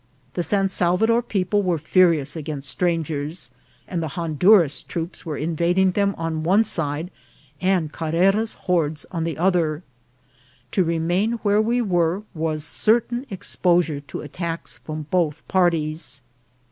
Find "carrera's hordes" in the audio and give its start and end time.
7.91-9.05